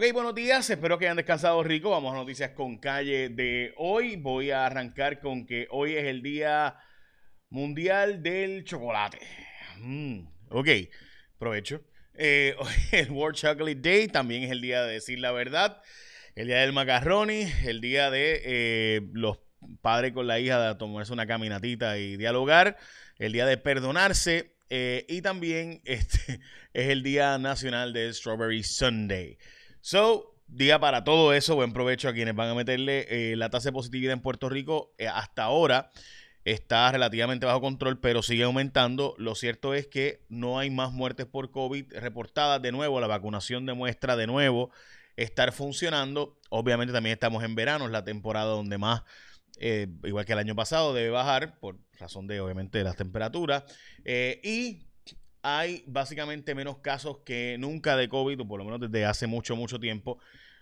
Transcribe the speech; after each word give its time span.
Ok, 0.00 0.12
buenos 0.12 0.32
días, 0.32 0.70
espero 0.70 0.96
que 0.96 1.06
hayan 1.06 1.16
descansado 1.16 1.60
rico. 1.64 1.90
Vamos 1.90 2.14
a 2.14 2.18
noticias 2.18 2.52
con 2.52 2.78
calle 2.78 3.30
de 3.30 3.74
hoy. 3.78 4.14
Voy 4.14 4.52
a 4.52 4.64
arrancar 4.64 5.18
con 5.18 5.44
que 5.44 5.66
hoy 5.72 5.96
es 5.96 6.04
el 6.04 6.22
Día 6.22 6.76
Mundial 7.50 8.22
del 8.22 8.62
Chocolate. 8.62 9.18
Mm, 9.78 10.20
ok, 10.50 10.68
provecho. 11.36 11.82
Eh, 12.14 12.54
el 12.92 13.10
World 13.10 13.36
Chocolate 13.36 13.80
Day, 13.80 14.06
también 14.06 14.44
es 14.44 14.52
el 14.52 14.60
día 14.60 14.84
de 14.84 14.92
decir 14.92 15.18
la 15.18 15.32
verdad, 15.32 15.82
el 16.36 16.46
día 16.46 16.58
del 16.58 16.72
macarroni, 16.72 17.52
el 17.66 17.80
día 17.80 18.08
de 18.12 18.40
eh, 18.44 19.00
los 19.14 19.40
padres 19.82 20.12
con 20.12 20.28
la 20.28 20.38
hija 20.38 20.60
de 20.64 20.76
tomarse 20.76 21.12
una 21.12 21.26
caminatita 21.26 21.98
y 21.98 22.16
dialogar, 22.16 22.76
el 23.18 23.32
día 23.32 23.46
de 23.46 23.56
perdonarse 23.56 24.54
eh, 24.70 25.06
y 25.08 25.22
también 25.22 25.80
este 25.84 26.38
es 26.72 26.88
el 26.88 27.02
Día 27.02 27.36
Nacional 27.38 27.92
del 27.92 28.14
Strawberry 28.14 28.62
Sunday. 28.62 29.36
So, 29.80 30.34
día 30.48 30.80
para 30.80 31.04
todo 31.04 31.32
eso, 31.32 31.54
buen 31.54 31.72
provecho 31.72 32.08
a 32.08 32.12
quienes 32.12 32.34
van 32.34 32.48
a 32.50 32.54
meterle 32.54 33.06
eh, 33.08 33.36
la 33.36 33.50
tasa 33.50 33.68
de 33.68 33.72
positividad 33.72 34.12
en 34.12 34.20
Puerto 34.20 34.48
Rico. 34.48 34.92
Eh, 34.98 35.06
hasta 35.06 35.44
ahora 35.44 35.90
está 36.44 36.90
relativamente 36.90 37.46
bajo 37.46 37.60
control, 37.60 38.00
pero 38.00 38.22
sigue 38.22 38.42
aumentando. 38.42 39.14
Lo 39.18 39.34
cierto 39.34 39.74
es 39.74 39.86
que 39.86 40.24
no 40.28 40.58
hay 40.58 40.70
más 40.70 40.92
muertes 40.92 41.26
por 41.26 41.50
COVID 41.50 41.92
reportadas 41.94 42.60
de 42.60 42.72
nuevo. 42.72 43.00
La 43.00 43.06
vacunación 43.06 43.66
demuestra 43.66 44.16
de 44.16 44.26
nuevo 44.26 44.70
estar 45.16 45.52
funcionando. 45.52 46.38
Obviamente 46.50 46.92
también 46.92 47.14
estamos 47.14 47.44
en 47.44 47.54
verano, 47.54 47.86
es 47.86 47.92
la 47.92 48.04
temporada 48.04 48.46
donde 48.46 48.78
más, 48.78 49.02
eh, 49.60 49.86
igual 50.04 50.24
que 50.24 50.32
el 50.32 50.38
año 50.38 50.56
pasado, 50.56 50.92
debe 50.92 51.10
bajar 51.10 51.58
por 51.60 51.78
razón 51.98 52.26
de 52.26 52.40
obviamente 52.40 52.82
las 52.82 52.96
temperaturas. 52.96 53.64
y 54.04 54.87
hay 55.56 55.84
básicamente 55.86 56.54
menos 56.54 56.78
casos 56.78 57.18
que 57.24 57.56
nunca 57.58 57.96
de 57.96 58.08
COVID, 58.08 58.40
o 58.40 58.48
por 58.48 58.58
lo 58.58 58.64
menos 58.64 58.80
desde 58.80 59.04
hace 59.04 59.26
mucho, 59.26 59.56
mucho 59.56 59.80
tiempo, 59.80 60.18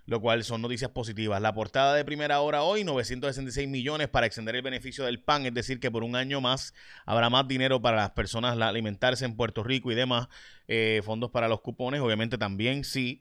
lo 0.06 0.20
cual 0.20 0.44
son 0.44 0.62
noticias 0.62 0.90
positivas. 0.90 1.40
La 1.40 1.52
portada 1.52 1.94
de 1.94 2.04
primera 2.04 2.40
hora 2.40 2.62
hoy, 2.62 2.84
966 2.84 3.68
millones 3.68 4.08
para 4.08 4.26
extender 4.26 4.54
el 4.54 4.62
beneficio 4.62 5.04
del 5.04 5.20
PAN, 5.20 5.46
es 5.46 5.54
decir, 5.54 5.80
que 5.80 5.90
por 5.90 6.04
un 6.04 6.14
año 6.14 6.40
más 6.40 6.74
habrá 7.04 7.28
más 7.30 7.48
dinero 7.48 7.82
para 7.82 7.96
las 7.96 8.10
personas 8.10 8.58
alimentarse 8.58 9.24
en 9.24 9.36
Puerto 9.36 9.64
Rico 9.64 9.90
y 9.90 9.94
demás, 9.94 10.28
eh, 10.68 11.02
fondos 11.04 11.30
para 11.30 11.48
los 11.48 11.60
cupones, 11.60 12.00
obviamente 12.00 12.38
también 12.38 12.84
sí. 12.84 13.20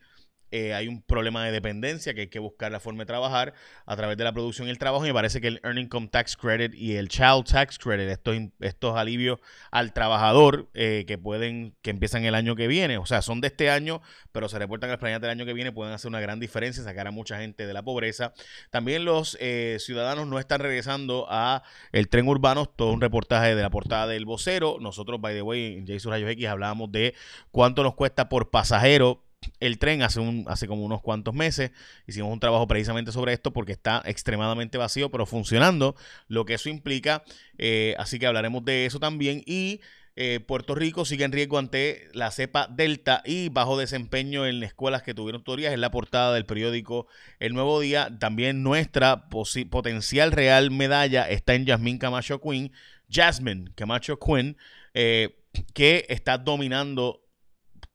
Eh, 0.58 0.74
hay 0.74 0.88
un 0.88 1.02
problema 1.02 1.44
de 1.44 1.52
dependencia 1.52 2.14
que 2.14 2.22
hay 2.22 2.28
que 2.28 2.40
buscar 2.40 2.72
la 2.72 2.80
forma 2.80 3.02
de 3.02 3.08
trabajar 3.08 3.54
a 3.86 3.98
través 3.98 4.16
de 4.16 4.24
la 4.24 4.32
producción 4.32 4.70
y 4.70 4.72
el 4.72 4.78
trabajo. 4.78 5.04
Y 5.04 5.10
me 5.10 5.14
parece 5.14 5.42
que 5.42 5.50
el 5.50 5.60
Earning 5.66 5.88
Income 5.88 6.08
Tax 6.08 6.38
Credit 6.38 6.74
y 6.74 6.96
el 6.96 7.10
Child 7.10 7.44
Tax 7.44 7.78
Credit, 7.78 8.08
estos, 8.08 8.38
estos 8.62 8.96
alivios 8.96 9.42
al 9.70 9.92
trabajador 9.92 10.70
eh, 10.74 11.04
que 11.10 11.18
pueden, 11.18 11.76
que 11.82 11.90
empiezan 11.90 12.24
el 12.24 12.36
año 12.36 12.56
que 12.56 12.70
viene, 12.70 12.98
o 12.98 13.06
sea, 13.06 13.22
son 13.22 13.42
de 13.42 13.48
este 13.48 13.70
año, 13.70 14.02
pero 14.32 14.48
se 14.48 14.58
reportan 14.58 14.90
al 14.92 14.98
planeta 14.98 15.28
del 15.28 15.38
año 15.38 15.46
que 15.46 15.52
viene, 15.52 15.74
pueden 15.74 15.94
hacer 15.94 16.08
una 16.08 16.22
gran 16.22 16.40
diferencia, 16.40 16.82
sacar 16.86 17.06
a 17.06 17.12
mucha 17.12 17.38
gente 17.38 17.68
de 17.68 17.74
la 17.74 17.84
pobreza. 17.84 18.32
También 18.70 19.04
los 19.04 19.38
eh, 19.42 19.76
ciudadanos 19.82 20.26
no 20.26 20.40
están 20.40 20.62
regresando 20.62 21.28
a 21.30 21.64
el 21.92 22.08
tren 22.08 22.30
urbano, 22.30 22.66
todo 22.66 22.94
un 22.94 23.02
reportaje 23.02 23.56
de 23.56 23.62
la 23.62 23.70
portada 23.70 24.08
del 24.08 24.24
vocero. 24.24 24.78
Nosotros, 24.80 25.20
by 25.20 25.36
the 25.36 25.42
way, 25.42 25.80
en 25.80 25.86
Jason 25.86 26.14
Rayos 26.14 26.32
X 26.32 26.48
hablábamos 26.48 26.94
de 26.94 27.14
cuánto 27.52 27.84
nos 27.84 27.96
cuesta 27.96 28.30
por 28.30 28.52
pasajero 28.52 29.25
el 29.60 29.78
tren 29.80 30.02
hace, 30.02 30.20
un, 30.20 30.46
hace 30.48 30.68
como 30.68 30.84
unos 30.84 31.02
cuantos 31.02 31.34
meses. 31.34 31.72
Hicimos 32.08 32.32
un 32.32 32.40
trabajo 32.40 32.68
precisamente 32.68 33.12
sobre 33.12 33.34
esto 33.34 33.52
porque 33.52 33.72
está 33.72 34.02
extremadamente 34.06 34.78
vacío, 34.78 35.12
pero 35.12 35.26
funcionando, 35.26 35.96
lo 36.28 36.46
que 36.46 36.56
eso 36.56 36.70
implica. 36.70 37.24
Eh, 37.58 37.96
así 37.98 38.20
que 38.20 38.28
hablaremos 38.28 38.64
de 38.66 38.86
eso 38.86 39.00
también. 39.00 39.44
Y 39.46 39.82
eh, 40.18 40.40
Puerto 40.40 40.76
Rico 40.76 41.04
sigue 41.04 41.26
en 41.26 41.34
riesgo 41.34 41.58
ante 41.58 42.08
la 42.14 42.32
cepa 42.32 42.68
Delta 42.68 43.22
y 43.26 43.50
bajo 43.50 43.78
desempeño 43.78 44.46
en 44.46 44.64
escuelas 44.64 45.04
que 45.04 45.14
tuvieron 45.14 45.42
tutorías. 45.44 45.74
En 45.74 45.82
la 45.82 45.92
portada 45.92 46.34
del 46.34 46.46
periódico 46.46 47.08
El 47.40 47.54
Nuevo 47.54 47.80
Día. 47.80 48.10
También 48.20 48.64
nuestra 48.64 49.28
potencial 49.28 50.32
real 50.32 50.72
medalla 50.72 51.30
está 51.30 51.56
en 51.56 51.68
Jasmine 51.68 52.00
Camacho 52.00 52.40
Quinn. 52.40 52.72
Jasmine 53.10 53.72
Camacho 53.76 54.18
Quinn, 54.18 54.58
eh, 54.94 55.38
que 55.74 56.06
está 56.10 56.38
dominando 56.38 57.25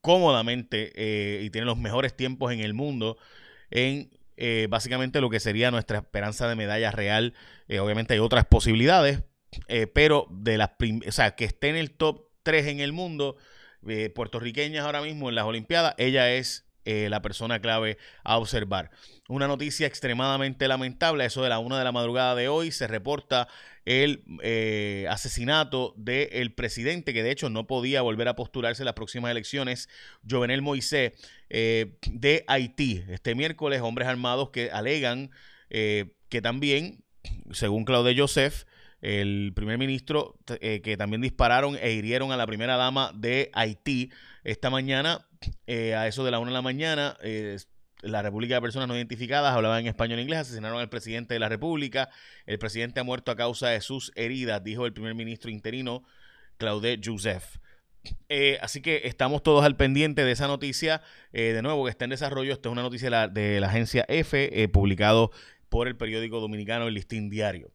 cómodamente 0.01 0.91
eh, 0.95 1.43
y 1.43 1.49
tiene 1.49 1.65
los 1.65 1.77
mejores 1.77 2.15
tiempos 2.15 2.51
en 2.51 2.59
el 2.59 2.73
mundo 2.73 3.17
en 3.69 4.09
eh, 4.37 4.67
básicamente 4.69 5.21
lo 5.21 5.29
que 5.29 5.39
sería 5.39 5.71
nuestra 5.71 5.99
esperanza 5.99 6.47
de 6.47 6.55
medalla 6.55 6.91
real. 6.91 7.33
Eh, 7.67 7.79
obviamente 7.79 8.15
hay 8.15 8.19
otras 8.19 8.45
posibilidades, 8.45 9.23
pero 9.93 10.27
de 10.31 10.57
las 10.57 10.71
que 11.35 11.45
esté 11.45 11.69
en 11.69 11.75
el 11.75 11.91
top 11.91 12.25
3 12.43 12.67
en 12.67 12.79
el 12.79 12.93
mundo, 12.93 13.37
puertorriqueñas 14.15 14.85
ahora 14.85 15.01
mismo 15.01 15.29
en 15.29 15.35
las 15.35 15.45
Olimpiadas, 15.45 15.93
ella 15.97 16.31
es 16.31 16.65
la 16.85 17.21
persona 17.21 17.59
clave 17.59 17.97
a 18.23 18.37
observar. 18.37 18.91
Una 19.27 19.47
noticia 19.47 19.85
extremadamente 19.85 20.67
lamentable, 20.67 21.25
eso 21.25 21.43
de 21.43 21.49
la 21.49 21.59
una 21.59 21.77
de 21.77 21.83
la 21.83 21.91
madrugada 21.91 22.33
de 22.33 22.47
hoy, 22.47 22.71
se 22.71 22.87
reporta 22.87 23.47
el 23.85 24.23
eh, 24.43 25.07
asesinato 25.09 25.93
del 25.97 26.53
presidente, 26.53 27.13
que 27.13 27.23
de 27.23 27.31
hecho 27.31 27.49
no 27.49 27.67
podía 27.67 28.01
volver 28.01 28.27
a 28.27 28.35
postularse 28.35 28.83
en 28.83 28.85
las 28.85 28.93
próximas 28.93 29.31
elecciones, 29.31 29.89
Jovenel 30.29 30.61
Moisés, 30.61 31.13
eh, 31.49 31.97
de 32.09 32.43
Haití. 32.47 33.03
Este 33.09 33.35
miércoles, 33.35 33.81
hombres 33.81 34.07
armados 34.07 34.49
que 34.51 34.71
alegan 34.71 35.31
eh, 35.69 36.13
que 36.29 36.41
también, 36.41 37.03
según 37.51 37.85
Claude 37.85 38.15
Joseph, 38.17 38.65
el 39.01 39.51
primer 39.55 39.79
ministro, 39.79 40.37
que 40.59 40.95
también 40.95 41.21
dispararon 41.21 41.75
e 41.81 41.93
hirieron 41.93 42.31
a 42.31 42.37
la 42.37 42.45
primera 42.45 42.77
dama 42.77 43.11
de 43.15 43.49
Haití 43.53 44.11
esta 44.43 44.69
mañana, 44.69 45.27
a 45.67 46.07
eso 46.07 46.23
de 46.23 46.29
la 46.29 46.37
una 46.37 46.51
de 46.51 46.53
la 46.53 46.61
mañana, 46.61 47.17
la 48.01 48.21
República 48.21 48.55
de 48.55 48.61
Personas 48.61 48.87
No 48.87 48.95
Identificadas 48.95 49.53
hablaba 49.53 49.79
en 49.79 49.87
español 49.87 50.19
e 50.19 50.23
inglés, 50.23 50.39
asesinaron 50.39 50.79
al 50.79 50.89
presidente 50.89 51.33
de 51.33 51.39
la 51.39 51.49
República. 51.49 52.09
El 52.45 52.59
presidente 52.59 52.99
ha 52.99 53.03
muerto 53.03 53.31
a 53.31 53.35
causa 53.35 53.69
de 53.69 53.81
sus 53.81 54.11
heridas, 54.15 54.63
dijo 54.63 54.85
el 54.85 54.93
primer 54.93 55.15
ministro 55.15 55.51
interino 55.51 56.03
Claude 56.57 56.99
Joseph. 57.03 57.57
Eh, 58.29 58.57
así 58.61 58.81
que 58.81 59.01
estamos 59.05 59.43
todos 59.43 59.63
al 59.63 59.75
pendiente 59.75 60.23
de 60.23 60.31
esa 60.31 60.47
noticia. 60.47 61.01
Eh, 61.33 61.53
de 61.53 61.61
nuevo, 61.61 61.85
que 61.85 61.91
está 61.91 62.05
en 62.05 62.11
desarrollo. 62.11 62.51
Esta 62.53 62.69
es 62.69 62.73
una 62.73 62.81
noticia 62.81 63.27
de 63.27 63.59
la, 63.59 63.67
agencia 63.67 64.05
F, 64.07 64.61
eh, 64.61 64.67
publicado 64.67 65.31
por 65.69 65.87
el 65.87 65.95
periódico 65.95 66.39
dominicano 66.39 66.87
El 66.87 66.95
Listín 66.95 67.29
Diario. 67.29 67.71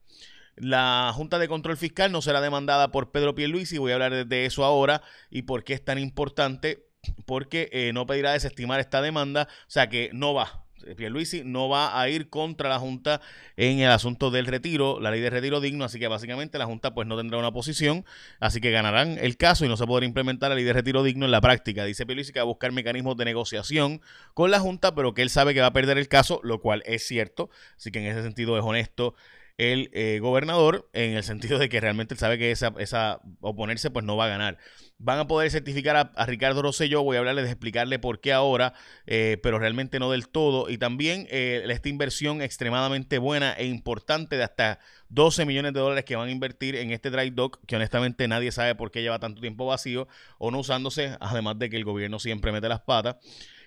La 0.57 1.13
Junta 1.15 1.39
de 1.39 1.49
Control 1.49 1.77
Fiscal 1.77 2.11
no 2.11 2.23
será 2.23 2.41
demandada 2.41 2.91
por 2.91 3.11
Pedro 3.11 3.35
Pierluisi. 3.35 3.79
Voy 3.79 3.93
a 3.93 3.95
hablar 3.95 4.27
de 4.27 4.47
eso 4.47 4.65
ahora 4.65 5.03
y 5.31 5.43
por 5.43 5.65
qué 5.65 5.75
es 5.75 5.85
tan 5.85 5.99
importante 5.99 6.86
porque 7.25 7.69
eh, 7.73 7.93
no 7.93 8.07
pedirá 8.07 8.33
desestimar 8.33 8.81
esta 8.81 9.03
demanda, 9.03 9.49
o 9.51 9.71
sea 9.71 9.89
que 9.89 10.11
no 10.13 10.35
va. 10.35 10.67
Pierluisi 10.95 11.43
no 11.45 11.69
va 11.69 12.01
a 12.01 12.09
ir 12.09 12.29
contra 12.29 12.69
la 12.69 12.79
Junta 12.79 13.21
en 13.57 13.81
el 13.81 13.91
asunto 13.91 14.31
del 14.31 14.47
retiro, 14.47 15.01
la 15.01 15.11
ley 15.11 15.21
de 15.21 15.31
retiro 15.31 15.61
digno, 15.61 15.85
así 15.85 15.99
que 15.99 16.07
básicamente 16.07 16.59
la 16.59 16.67
Junta 16.67 16.95
pues 16.95 17.09
no 17.09 17.17
tendrá 17.17 17.39
una 17.39 17.51
posición, 17.51 18.05
así 18.41 18.61
que 18.61 18.71
ganarán 18.71 19.19
el 19.19 19.37
caso 19.37 19.65
y 19.65 19.69
no 19.69 19.77
se 19.77 19.87
podrá 19.87 20.07
implementar 20.07 20.51
la 20.51 20.57
ley 20.57 20.65
de 20.65 20.73
retiro 20.73 21.03
digno 21.03 21.25
en 21.25 21.31
la 21.31 21.41
práctica. 21.41 21.85
Dice 21.85 22.07
Pierluisi 22.07 22.33
que 22.33 22.39
va 22.39 22.45
a 22.45 22.47
buscar 22.47 22.73
mecanismos 22.73 23.17
de 23.17 23.25
negociación 23.25 24.01
con 24.35 24.51
la 24.51 24.61
Junta, 24.61 24.95
pero 24.95 25.15
que 25.15 25.23
él 25.23 25.31
sabe 25.31 25.55
que 25.55 25.61
va 25.61 25.69
a 25.69 25.73
perder 25.73 25.99
el 25.99 26.09
caso, 26.09 26.41
lo 26.45 26.61
cual 26.61 26.83
es 26.87 27.07
cierto, 27.07 27.51
así 27.77 27.91
que 27.91 28.01
en 28.01 28.07
ese 28.07 28.23
sentido 28.23 28.57
es 28.59 28.65
honesto 28.65 29.15
el 29.59 29.91
eh, 29.95 30.19
gobernador 30.21 30.89
en 30.93 31.15
el 31.15 31.23
sentido 31.23 31.59
de 31.59 31.69
que 31.69 31.81
realmente 31.81 32.15
él 32.15 32.19
sabe 32.19 32.39
que 32.39 32.51
esa, 32.51 32.75
esa 32.79 33.21
oponerse 33.41 33.91
pues 33.91 34.05
no 34.05 34.17
va 34.17 34.27
a 34.27 34.29
ganar. 34.29 34.59
Van 34.99 35.19
a 35.19 35.27
poder 35.27 35.51
certificar 35.51 36.11
a, 36.15 36.27
Ricardo 36.27 36.63
Rosselló, 36.63 37.03
voy 37.03 37.17
a 37.17 37.19
hablarles 37.19 37.45
de 37.45 37.51
explicarle 37.51 37.99
por 37.99 38.19
qué 38.19 38.33
ahora, 38.33 38.73
eh, 39.07 39.37
pero 39.43 39.59
realmente 39.59 39.99
no 39.99 40.11
del 40.11 40.27
todo. 40.27 40.71
Y 40.71 40.79
también 40.79 41.27
eh, 41.31 41.67
esta 41.69 41.91
inversión 41.91 42.41
extremadamente 42.41 43.19
buena 43.19 43.53
e 43.53 43.67
importante 43.67 44.39
de 44.39 44.45
hasta 44.45 44.79
12 45.11 45.45
millones 45.45 45.75
de 45.75 45.81
dólares 45.81 46.07
que 46.07 46.17
van 46.17 46.29
a 46.29 46.31
invertir 46.31 46.77
en 46.77 46.93
este 46.93 47.11
dry 47.11 47.29
dock, 47.29 47.59
que 47.67 47.77
honestamente 47.77 48.27
nadie 48.27 48.51
sabe 48.53 48.75
por 48.75 48.91
qué 48.91 49.03
lleva 49.03 49.19
tanto 49.19 49.43
tiempo 49.43 49.67
vacío 49.67 50.09
o 50.39 50.51
no 50.51 50.61
usándose, 50.61 51.15
además 51.21 51.59
de 51.59 51.69
que 51.69 51.77
el 51.77 51.85
gobierno 51.85 52.19
siempre 52.19 52.51
mete 52.51 52.67
las 52.67 52.81
patas. 52.81 53.17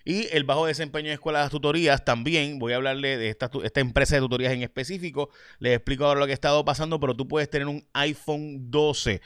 Y 0.06 0.36
el 0.36 0.46
bajo 0.46 0.66
desempeño 0.66 1.10
de 1.10 1.14
escuelas 1.14 1.46
de 1.46 1.52
tutorías 1.52 2.04
también. 2.04 2.58
Voy 2.58 2.74
a 2.74 2.78
hablarle 2.78 3.18
de 3.18 3.30
esta, 3.30 3.52
esta 3.64 3.82
empresa 3.82 4.16
de 4.16 4.22
tutorías 4.22 4.52
en 4.52 4.64
específico. 4.64 5.30
Les 5.60 5.76
explico 5.76 6.06
ahora 6.06 6.22
lo 6.22 6.26
que 6.26 6.32
ha 6.32 6.34
estado 6.34 6.66
pasando, 6.66 7.00
pero 7.00 7.16
tú 7.16 7.28
puedes 7.28 7.52
tener 7.52 7.68
un 7.68 7.86
iPhone 7.94 8.72
12 8.72 9.22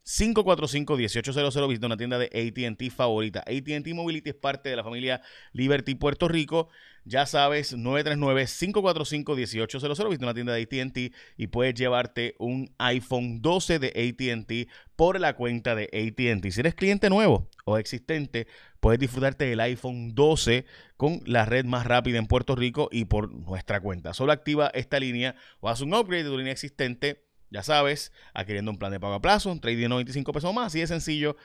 545-1800. 0.09 1.67
Visita 1.67 1.85
una 1.85 1.97
tienda 1.97 2.17
de 2.17 2.25
ATT 2.25 2.91
favorita. 2.91 3.41
ATT 3.41 3.93
Mobility 3.93 4.31
es 4.31 4.35
parte 4.35 4.69
de 4.69 4.75
la 4.75 4.83
familia 4.83 5.21
Liberty 5.53 5.93
Puerto 5.93 6.27
Rico. 6.27 6.69
Ya 7.05 7.27
sabes, 7.27 7.77
939-545-1800. 7.77 10.09
Visita 10.09 10.25
una 10.25 10.33
tienda 10.33 10.53
de 10.53 10.63
ATT 10.63 11.13
y 11.37 11.45
puedes 11.47 11.75
llevarte 11.75 12.33
un 12.39 12.73
iPhone 12.79 13.43
12 13.43 13.77
de 13.77 13.89
ATT 13.89 14.51
por 14.95 15.19
la 15.19 15.35
cuenta 15.35 15.75
de 15.75 15.83
ATT. 15.85 16.49
Si 16.51 16.59
eres 16.59 16.73
cliente 16.73 17.11
nuevo 17.11 17.47
o 17.65 17.77
existente, 17.77 18.47
puedes 18.79 18.99
disfrutarte 18.99 19.45
del 19.45 19.59
iPhone 19.59 20.15
12 20.15 20.65
con 20.97 21.21
la 21.25 21.45
red 21.45 21.65
más 21.65 21.85
rápida 21.85 22.17
en 22.17 22.25
Puerto 22.25 22.55
Rico 22.55 22.89
y 22.91 23.05
por 23.05 23.31
nuestra 23.31 23.79
cuenta. 23.79 24.15
Solo 24.15 24.31
activa 24.31 24.71
esta 24.73 24.99
línea 24.99 25.35
o 25.59 25.69
haz 25.69 25.81
un 25.81 25.93
upgrade 25.93 26.23
de 26.23 26.29
tu 26.29 26.37
línea 26.37 26.53
existente 26.53 27.28
ya 27.49 27.63
sabes, 27.63 28.11
adquiriendo 28.33 28.71
un 28.71 28.77
plan 28.77 28.91
de 28.91 28.99
pago 28.99 29.13
a 29.13 29.21
plazo, 29.21 29.51
un 29.51 29.59
trade 29.59 29.77
de 29.77 29.89
95 29.89 30.31
pesos 30.33 30.53
más, 30.53 30.67
así 30.67 30.79
de 30.79 30.87
sencillo, 30.87 31.35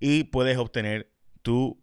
y 0.00 0.24
puedes 0.24 0.56
obtener 0.58 1.12
tu 1.42 1.82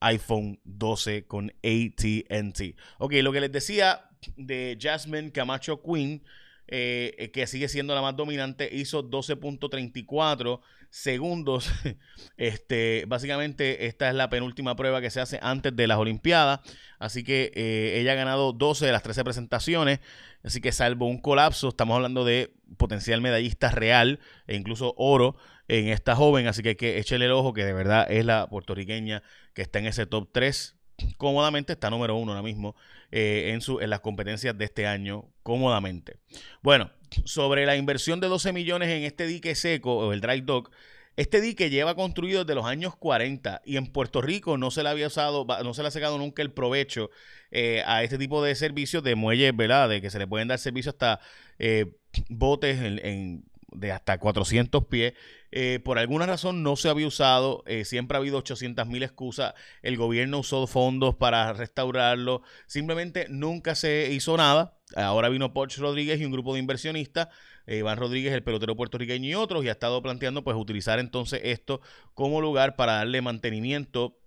iPhone 0.00 0.60
12 0.64 1.26
con 1.26 1.50
ATT. 1.62 2.76
Ok, 2.98 3.14
lo 3.22 3.32
que 3.32 3.40
les 3.40 3.52
decía 3.52 4.10
de 4.36 4.78
Jasmine 4.80 5.32
Camacho 5.32 5.82
Queen, 5.82 6.22
eh, 6.70 7.14
eh, 7.16 7.30
que 7.30 7.46
sigue 7.46 7.66
siendo 7.68 7.94
la 7.94 8.02
más 8.02 8.14
dominante, 8.14 8.68
hizo 8.70 9.08
12.34 9.08 10.60
segundos. 10.90 11.70
Este, 12.36 13.04
básicamente, 13.08 13.86
esta 13.86 14.08
es 14.08 14.14
la 14.14 14.30
penúltima 14.30 14.76
prueba 14.76 15.00
que 15.00 15.10
se 15.10 15.20
hace 15.20 15.40
antes 15.42 15.74
de 15.74 15.88
las 15.88 15.98
Olimpiadas. 15.98 16.60
Así 17.00 17.24
que 17.24 17.50
eh, 17.54 17.98
ella 17.98 18.12
ha 18.12 18.14
ganado 18.14 18.52
12 18.52 18.86
de 18.86 18.92
las 18.92 19.02
13 19.02 19.24
presentaciones. 19.24 19.98
Así 20.44 20.60
que, 20.60 20.70
salvo 20.70 21.06
un 21.06 21.20
colapso, 21.20 21.70
estamos 21.70 21.96
hablando 21.96 22.24
de 22.24 22.54
potencial 22.76 23.20
medallista 23.20 23.70
real 23.70 24.20
e 24.46 24.54
incluso 24.54 24.94
oro 24.96 25.36
en 25.66 25.88
esta 25.88 26.14
joven. 26.14 26.46
Así 26.46 26.62
que 26.62 26.70
hay 26.70 26.76
que 26.76 27.00
el 27.00 27.32
ojo 27.32 27.52
que 27.52 27.64
de 27.64 27.72
verdad 27.72 28.06
es 28.08 28.24
la 28.24 28.46
puertorriqueña 28.46 29.24
que 29.54 29.62
está 29.62 29.80
en 29.80 29.86
ese 29.86 30.06
top 30.06 30.28
3 30.32 30.77
cómodamente 31.16 31.72
está 31.72 31.90
número 31.90 32.16
uno 32.16 32.32
ahora 32.32 32.42
mismo 32.42 32.74
eh, 33.10 33.50
en, 33.52 33.60
su, 33.60 33.80
en 33.80 33.90
las 33.90 34.00
competencias 34.00 34.56
de 34.56 34.64
este 34.64 34.86
año, 34.86 35.26
cómodamente. 35.42 36.16
Bueno, 36.62 36.90
sobre 37.24 37.66
la 37.66 37.76
inversión 37.76 38.20
de 38.20 38.28
12 38.28 38.52
millones 38.52 38.88
en 38.88 39.04
este 39.04 39.26
dique 39.26 39.54
seco 39.54 39.96
o 39.96 40.12
el 40.12 40.20
dry 40.20 40.40
dock, 40.40 40.70
este 41.18 41.40
dique 41.40 41.68
lleva 41.68 41.96
construido 41.96 42.44
desde 42.44 42.54
los 42.54 42.64
años 42.64 42.94
40 42.94 43.62
y 43.64 43.76
en 43.76 43.88
Puerto 43.88 44.22
Rico 44.22 44.56
no 44.56 44.70
se 44.70 44.84
le 44.84 44.88
había 44.88 45.08
usado, 45.08 45.44
no 45.64 45.74
se 45.74 45.82
le 45.82 45.88
ha 45.88 45.90
sacado 45.90 46.16
nunca 46.16 46.42
el 46.42 46.52
provecho 46.52 47.10
eh, 47.50 47.82
a 47.86 48.04
este 48.04 48.18
tipo 48.18 48.40
de 48.40 48.54
servicios 48.54 49.02
de 49.02 49.16
muelles, 49.16 49.56
¿verdad? 49.56 49.88
De 49.88 50.00
que 50.00 50.10
se 50.10 50.20
le 50.20 50.28
pueden 50.28 50.46
dar 50.46 50.60
servicios 50.60 50.94
hasta 50.94 51.18
eh, 51.58 51.86
botes 52.28 52.78
en, 52.80 53.44
de 53.78 53.92
hasta 53.92 54.18
400 54.18 54.86
pies. 54.86 55.14
Eh, 55.50 55.80
por 55.82 55.98
alguna 55.98 56.26
razón 56.26 56.62
no 56.62 56.76
se 56.76 56.88
había 56.88 57.06
usado, 57.06 57.62
eh, 57.66 57.84
siempre 57.84 58.16
ha 58.16 58.20
habido 58.20 58.38
800 58.38 58.86
mil 58.86 59.02
excusas, 59.02 59.54
el 59.82 59.96
gobierno 59.96 60.40
usó 60.40 60.66
fondos 60.66 61.14
para 61.14 61.52
restaurarlo, 61.54 62.42
simplemente 62.66 63.26
nunca 63.30 63.74
se 63.74 64.12
hizo 64.12 64.36
nada. 64.36 64.74
Ahora 64.94 65.28
vino 65.28 65.52
Poch 65.52 65.78
Rodríguez 65.78 66.20
y 66.20 66.24
un 66.24 66.32
grupo 66.32 66.54
de 66.54 66.60
inversionistas, 66.60 67.28
eh, 67.66 67.78
Iván 67.78 67.98
Rodríguez, 67.98 68.32
el 68.32 68.42
pelotero 68.42 68.76
puertorriqueño 68.76 69.28
y 69.28 69.34
otros, 69.34 69.64
y 69.64 69.68
ha 69.68 69.72
estado 69.72 70.02
planteando 70.02 70.44
pues 70.44 70.56
utilizar 70.56 70.98
entonces 70.98 71.40
esto 71.44 71.80
como 72.14 72.40
lugar 72.40 72.76
para 72.76 72.94
darle 72.94 73.22
mantenimiento 73.22 74.18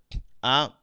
a 0.42 0.81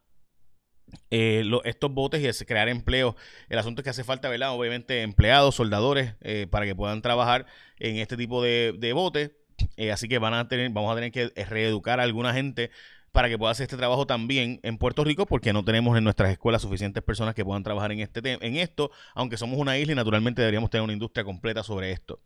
eh, 1.10 1.44
estos 1.64 1.92
botes 1.92 2.40
y 2.40 2.44
crear 2.44 2.68
empleos. 2.68 3.14
El 3.48 3.58
asunto 3.58 3.80
es 3.80 3.84
que 3.84 3.90
hace 3.90 4.04
falta, 4.04 4.28
¿verdad? 4.28 4.52
Obviamente 4.52 5.02
empleados, 5.02 5.54
soldadores, 5.54 6.14
eh, 6.20 6.46
para 6.50 6.66
que 6.66 6.74
puedan 6.74 7.02
trabajar 7.02 7.46
en 7.78 7.96
este 7.96 8.16
tipo 8.16 8.42
de, 8.42 8.92
botes. 8.94 9.32
Eh, 9.76 9.90
así 9.90 10.08
que 10.08 10.18
van 10.18 10.34
a 10.34 10.48
tener, 10.48 10.70
vamos 10.70 10.92
a 10.92 10.94
tener 10.94 11.10
que 11.10 11.32
reeducar 11.44 12.00
a 12.00 12.04
alguna 12.04 12.32
gente 12.32 12.70
para 13.12 13.28
que 13.28 13.38
pueda 13.38 13.50
hacer 13.50 13.64
este 13.64 13.76
trabajo 13.76 14.06
también 14.06 14.60
en 14.62 14.78
Puerto 14.78 15.02
Rico, 15.02 15.26
porque 15.26 15.52
no 15.52 15.64
tenemos 15.64 15.96
en 15.96 16.04
nuestras 16.04 16.30
escuelas 16.30 16.62
suficientes 16.62 17.02
personas 17.02 17.34
que 17.34 17.44
puedan 17.44 17.62
trabajar 17.62 17.90
en, 17.90 18.00
este 18.00 18.20
en 18.24 18.56
esto, 18.56 18.90
aunque 19.14 19.36
somos 19.36 19.58
una 19.58 19.78
isla 19.78 19.92
y 19.92 19.96
naturalmente 19.96 20.42
deberíamos 20.42 20.70
tener 20.70 20.84
una 20.84 20.92
industria 20.92 21.24
completa 21.24 21.62
sobre 21.62 21.90
esto. 21.90 22.20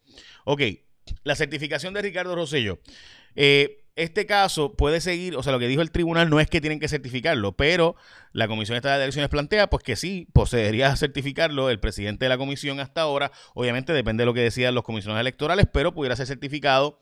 Ok, 0.44 0.62
la 1.25 1.35
certificación 1.35 1.94
de 1.94 2.03
Ricardo 2.03 2.35
Rosello. 2.35 2.81
Eh, 3.35 3.81
este 3.97 4.27
caso 4.27 4.75
puede 4.75 5.00
seguir, 5.00 5.37
o 5.37 5.43
sea, 5.43 5.53
lo 5.53 5.59
que 5.59 5.69
dijo 5.69 5.83
el 5.83 5.91
tribunal 5.91 6.31
no 6.31 6.41
es 6.41 6.49
que 6.49 6.61
tienen 6.61 6.81
que 6.81 6.89
certificarlo, 6.89 7.53
pero 7.53 7.94
la 8.33 8.49
Comisión 8.49 8.77
Estatal 8.77 8.99
de 8.99 9.05
Elecciones 9.05 9.29
plantea 9.29 9.69
pues 9.69 9.83
que 9.83 9.97
sí, 9.97 10.29
procedería 10.33 10.94
certificarlo 10.97 11.69
el 11.69 11.79
presidente 11.79 12.25
de 12.25 12.29
la 12.31 12.39
comisión 12.39 12.81
hasta 12.81 13.03
ahora, 13.03 13.33
obviamente 13.55 13.93
depende 13.93 14.23
de 14.23 14.27
lo 14.27 14.35
que 14.35 14.41
decían 14.41 14.75
los 14.75 14.85
comisionados 14.85 15.21
electorales, 15.21 15.67
pero 15.71 15.93
pudiera 15.93 16.17
ser 16.17 16.27
certificado 16.27 16.99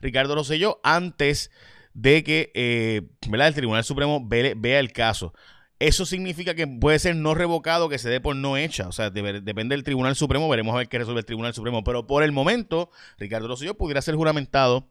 Ricardo 0.00 0.34
Rosselló 0.34 0.80
antes 0.82 1.50
de 1.94 2.24
que 2.24 2.50
eh, 2.54 3.02
el 3.22 3.54
Tribunal 3.54 3.84
Supremo 3.84 4.20
vea 4.26 4.80
el 4.80 4.92
caso. 4.92 5.32
Eso 5.78 6.06
significa 6.06 6.54
que 6.54 6.66
puede 6.66 6.98
ser 6.98 7.16
no 7.16 7.34
revocado, 7.34 7.88
que 7.88 7.98
se 7.98 8.08
dé 8.08 8.20
por 8.20 8.36
no 8.36 8.56
hecha. 8.56 8.88
O 8.88 8.92
sea, 8.92 9.10
depende 9.10 9.74
del 9.74 9.82
Tribunal 9.82 10.14
Supremo. 10.14 10.48
Veremos 10.48 10.74
a 10.74 10.78
ver 10.78 10.88
qué 10.88 10.98
resuelve 10.98 11.20
el 11.20 11.26
Tribunal 11.26 11.52
Supremo. 11.52 11.82
Pero 11.82 12.06
por 12.06 12.22
el 12.22 12.32
momento, 12.32 12.90
Ricardo 13.18 13.48
Rosselló 13.48 13.74
pudiera 13.74 14.00
ser 14.00 14.14
juramentado 14.14 14.88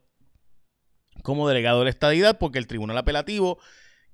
como 1.22 1.48
delegado 1.48 1.78
de 1.80 1.84
la 1.84 1.90
estadidad 1.90 2.38
porque 2.38 2.58
el 2.58 2.66
tribunal 2.66 2.98
apelativo 2.98 3.58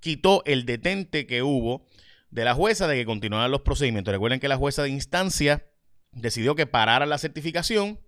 quitó 0.00 0.42
el 0.46 0.64
detente 0.64 1.26
que 1.26 1.42
hubo 1.42 1.86
de 2.30 2.44
la 2.44 2.54
jueza 2.54 2.86
de 2.88 2.96
que 2.96 3.04
continuaran 3.04 3.50
los 3.50 3.62
procedimientos. 3.62 4.12
Recuerden 4.12 4.40
que 4.40 4.48
la 4.48 4.56
jueza 4.56 4.82
de 4.82 4.90
instancia 4.90 5.66
decidió 6.12 6.54
que 6.54 6.66
parara 6.66 7.06
la 7.06 7.18
certificación. 7.18 8.00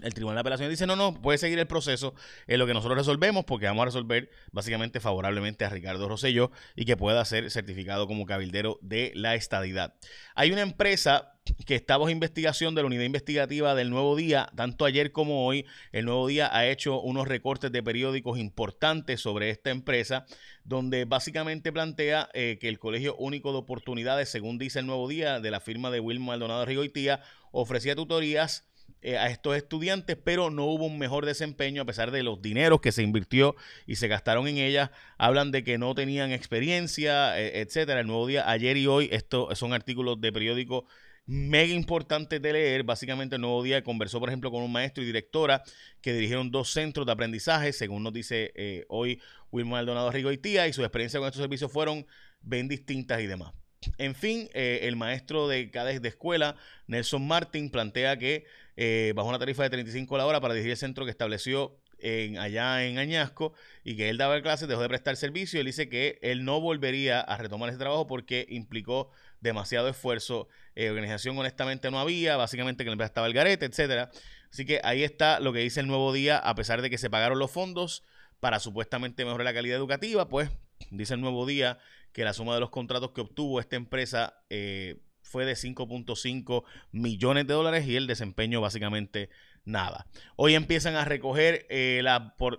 El 0.00 0.14
Tribunal 0.14 0.36
de 0.36 0.40
Apelación 0.40 0.70
dice, 0.70 0.86
no, 0.86 0.96
no, 0.96 1.20
puede 1.20 1.36
seguir 1.36 1.58
el 1.58 1.66
proceso 1.66 2.14
en 2.46 2.58
lo 2.58 2.66
que 2.66 2.72
nosotros 2.72 2.96
resolvemos 2.96 3.44
porque 3.44 3.66
vamos 3.66 3.82
a 3.82 3.86
resolver 3.86 4.30
básicamente 4.50 5.00
favorablemente 5.00 5.66
a 5.66 5.68
Ricardo 5.68 6.08
Rosselló 6.08 6.50
y 6.74 6.86
que 6.86 6.96
pueda 6.96 7.22
ser 7.26 7.50
certificado 7.50 8.06
como 8.06 8.24
cabildero 8.24 8.78
de 8.80 9.12
la 9.14 9.34
estadidad. 9.34 9.94
Hay 10.34 10.50
una 10.50 10.62
empresa 10.62 11.31
que 11.66 11.74
está 11.74 11.96
bajo 11.96 12.10
investigación 12.10 12.74
de 12.74 12.82
la 12.82 12.86
unidad 12.86 13.02
investigativa 13.02 13.74
del 13.74 13.90
Nuevo 13.90 14.16
Día, 14.16 14.48
tanto 14.56 14.84
ayer 14.84 15.12
como 15.12 15.46
hoy. 15.46 15.66
El 15.90 16.04
Nuevo 16.04 16.26
Día 16.26 16.54
ha 16.54 16.66
hecho 16.66 17.00
unos 17.00 17.26
recortes 17.26 17.72
de 17.72 17.82
periódicos 17.82 18.38
importantes 18.38 19.20
sobre 19.20 19.50
esta 19.50 19.70
empresa, 19.70 20.26
donde 20.64 21.04
básicamente 21.04 21.72
plantea 21.72 22.28
eh, 22.32 22.58
que 22.60 22.68
el 22.68 22.78
Colegio 22.78 23.16
Único 23.16 23.52
de 23.52 23.58
Oportunidades, 23.58 24.28
según 24.28 24.58
dice 24.58 24.80
el 24.80 24.86
Nuevo 24.86 25.08
Día, 25.08 25.40
de 25.40 25.50
la 25.50 25.60
firma 25.60 25.90
de 25.90 26.00
Wilma 26.00 26.26
Maldonado 26.26 26.64
Rigoitía, 26.64 27.20
ofrecía 27.50 27.96
tutorías 27.96 28.68
eh, 29.04 29.18
a 29.18 29.26
estos 29.28 29.56
estudiantes, 29.56 30.16
pero 30.22 30.50
no 30.50 30.66
hubo 30.66 30.86
un 30.86 30.96
mejor 30.96 31.26
desempeño 31.26 31.82
a 31.82 31.84
pesar 31.84 32.12
de 32.12 32.22
los 32.22 32.40
dineros 32.40 32.80
que 32.80 32.92
se 32.92 33.02
invirtió 33.02 33.56
y 33.84 33.96
se 33.96 34.06
gastaron 34.06 34.46
en 34.46 34.58
ellas. 34.58 34.90
Hablan 35.18 35.50
de 35.50 35.64
que 35.64 35.76
no 35.76 35.92
tenían 35.96 36.30
experiencia, 36.30 37.38
eh, 37.40 37.62
etcétera. 37.62 38.00
El 38.00 38.06
Nuevo 38.06 38.28
Día, 38.28 38.48
ayer 38.48 38.76
y 38.76 38.86
hoy, 38.86 39.08
estos 39.10 39.58
son 39.58 39.72
artículos 39.72 40.20
de 40.20 40.32
periódico 40.32 40.86
mega 41.26 41.72
importante 41.72 42.40
de 42.40 42.52
leer. 42.52 42.82
Básicamente, 42.84 43.36
el 43.36 43.40
nuevo 43.42 43.62
día 43.62 43.82
conversó, 43.82 44.20
por 44.20 44.28
ejemplo, 44.28 44.50
con 44.50 44.62
un 44.62 44.72
maestro 44.72 45.02
y 45.02 45.06
directora 45.06 45.62
que 46.00 46.12
dirigieron 46.12 46.50
dos 46.50 46.70
centros 46.72 47.06
de 47.06 47.12
aprendizaje, 47.12 47.72
según 47.72 48.02
nos 48.02 48.12
dice 48.12 48.52
eh, 48.54 48.84
hoy 48.88 49.20
Wilma 49.50 49.72
Maldonado 49.72 50.10
Rigoitía, 50.10 50.66
y 50.66 50.72
su 50.72 50.82
experiencia 50.82 51.20
con 51.20 51.28
estos 51.28 51.42
servicios 51.42 51.70
fueron 51.70 52.06
bien 52.40 52.68
distintas 52.68 53.20
y 53.20 53.26
demás. 53.26 53.52
En 53.98 54.14
fin, 54.14 54.48
eh, 54.54 54.80
el 54.82 54.96
maestro 54.96 55.48
de 55.48 55.70
cada 55.70 55.98
de 55.98 56.08
escuela, 56.08 56.56
Nelson 56.86 57.26
Martin, 57.26 57.70
plantea 57.70 58.16
que 58.16 58.44
eh, 58.76 59.12
bajo 59.16 59.28
una 59.28 59.38
tarifa 59.38 59.64
de 59.64 59.70
35 59.70 60.14
a 60.14 60.18
la 60.18 60.26
hora 60.26 60.40
para 60.40 60.54
dirigir 60.54 60.70
el 60.72 60.76
centro 60.76 61.04
que 61.04 61.10
estableció 61.10 61.78
en, 61.98 62.38
allá 62.38 62.84
en 62.84 62.98
Añasco 62.98 63.54
y 63.84 63.96
que 63.96 64.08
él 64.08 64.18
daba 64.18 64.40
clases, 64.42 64.68
dejó 64.68 64.82
de 64.82 64.88
prestar 64.88 65.16
servicio. 65.16 65.60
Él 65.60 65.66
dice 65.66 65.88
que 65.88 66.18
él 66.22 66.44
no 66.44 66.60
volvería 66.60 67.20
a 67.20 67.36
retomar 67.38 67.68
ese 67.68 67.78
trabajo 67.78 68.06
porque 68.06 68.46
implicó 68.48 69.10
demasiado 69.40 69.88
esfuerzo. 69.88 70.48
Eh, 70.74 70.90
organización 70.90 71.36
honestamente 71.38 71.90
no 71.90 71.98
había, 71.98 72.36
básicamente 72.36 72.84
que 72.84 72.90
la 72.90 72.94
empresa 72.94 73.08
estaba 73.08 73.26
el 73.26 73.34
garete, 73.34 73.66
etcétera. 73.66 74.10
Así 74.50 74.64
que 74.64 74.80
ahí 74.84 75.02
está 75.02 75.40
lo 75.40 75.52
que 75.52 75.60
dice 75.60 75.80
el 75.80 75.86
nuevo 75.86 76.12
día, 76.12 76.38
a 76.38 76.54
pesar 76.54 76.82
de 76.82 76.90
que 76.90 76.98
se 76.98 77.10
pagaron 77.10 77.38
los 77.38 77.50
fondos 77.50 78.04
para 78.40 78.58
supuestamente 78.58 79.24
mejorar 79.24 79.44
la 79.44 79.54
calidad 79.54 79.76
educativa, 79.76 80.28
pues 80.28 80.50
dice 80.90 81.14
el 81.14 81.20
nuevo 81.20 81.46
día 81.46 81.78
que 82.12 82.24
la 82.24 82.32
suma 82.32 82.54
de 82.54 82.60
los 82.60 82.70
contratos 82.70 83.12
que 83.12 83.20
obtuvo 83.20 83.60
esta 83.60 83.76
empresa 83.76 84.42
eh, 84.50 85.00
fue 85.22 85.44
de 85.44 85.54
5.5 85.54 86.64
millones 86.90 87.46
de 87.46 87.54
dólares 87.54 87.86
y 87.86 87.96
el 87.96 88.06
desempeño 88.06 88.60
básicamente 88.60 89.30
nada. 89.64 90.06
Hoy 90.36 90.54
empiezan 90.54 90.96
a 90.96 91.04
recoger 91.04 91.66
eh, 91.70 92.02